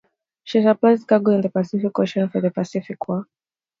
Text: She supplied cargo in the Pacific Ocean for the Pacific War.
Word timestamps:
She 0.43 0.63
supplied 0.63 1.05
cargo 1.05 1.29
in 1.33 1.41
the 1.41 1.51
Pacific 1.51 1.99
Ocean 1.99 2.27
for 2.27 2.41
the 2.41 2.49
Pacific 2.49 3.07
War. 3.07 3.27